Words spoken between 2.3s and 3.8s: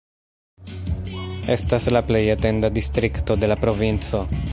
etenda distrikto de la